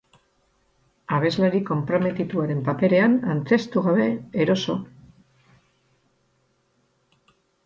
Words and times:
Abeslari 1.17 1.59
konprometituaren 1.67 2.63
paperean 2.69 3.19
antzeztu 3.35 3.85
gabe, 3.89 4.09
eroso. 4.47 4.77